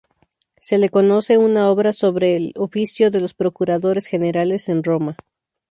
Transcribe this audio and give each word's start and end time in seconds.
Se 0.61 0.79
le 0.79 0.89
conoce 0.89 1.37
una 1.37 1.69
obra 1.69 1.93
sobre 1.93 2.35
el 2.35 2.53
oficio 2.55 3.11
de 3.11 3.21
los 3.21 3.35
procuradores 3.35 4.07
generales 4.07 4.67
en 4.67 4.81
Roma. 4.83 5.15